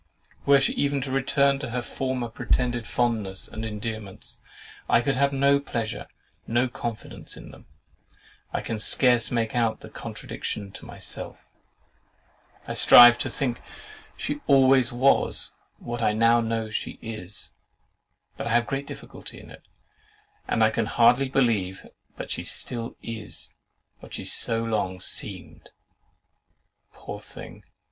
Were 0.47 0.59
she 0.59 0.73
even 0.73 0.99
to 1.01 1.11
return 1.11 1.59
to 1.59 1.69
her 1.69 1.83
former 1.83 2.27
pretended 2.27 2.87
fondness 2.87 3.47
and 3.47 3.63
endearments, 3.63 4.39
I 4.89 4.99
could 5.01 5.15
have 5.15 5.31
no 5.31 5.59
pleasure, 5.59 6.07
no 6.47 6.67
confidence 6.67 7.37
in 7.37 7.51
them. 7.51 7.67
I 8.51 8.61
can 8.61 8.79
scarce 8.79 9.29
make 9.29 9.55
out 9.55 9.81
the 9.81 9.91
contradiction 9.91 10.71
to 10.71 10.87
myself. 10.87 11.47
I 12.67 12.73
strive 12.73 13.19
to 13.19 13.29
think 13.29 13.61
she 14.17 14.41
always 14.47 14.91
was 14.91 15.51
what 15.77 16.01
I 16.01 16.13
now 16.13 16.41
know 16.41 16.71
she 16.71 16.97
is; 17.03 17.51
but 18.37 18.47
I 18.47 18.53
have 18.53 18.65
great 18.65 18.87
difficulty 18.87 19.39
in 19.39 19.51
it, 19.51 19.61
and 20.47 20.63
can 20.73 20.87
hardly 20.87 21.29
believe 21.29 21.85
but 22.17 22.31
she 22.31 22.43
still 22.43 22.95
IS 23.03 23.51
what 23.99 24.15
she 24.15 24.25
so 24.25 24.63
long 24.63 24.99
SEEMED. 24.99 25.69
Poor 26.91 27.19
thing! 27.21 27.63